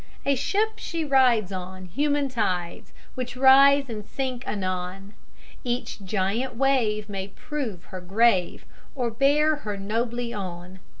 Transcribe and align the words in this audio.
A 0.25 0.33
ship 0.33 0.69
she 0.79 1.05
rides 1.05 1.51
on 1.51 1.85
human 1.85 2.27
tides 2.27 2.91
which 3.13 3.37
rise 3.37 3.87
and 3.87 4.03
sink 4.03 4.43
anon: 4.47 5.13
each 5.63 6.03
giant 6.03 6.55
wave 6.55 7.07
may 7.07 7.27
prove 7.27 7.83
her 7.83 8.01
grave, 8.01 8.65
or 8.95 9.11
bear 9.11 9.57
her 9.57 9.77
nobly 9.77 10.33
on. 10.33 10.79